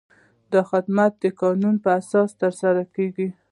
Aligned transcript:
دا 0.51 0.61
خدمات 0.71 1.13
د 1.23 1.25
قانون 1.41 1.75
په 1.83 1.89
اساس 1.99 2.29
ترسره 2.41 2.83
کیږي. 2.95 3.29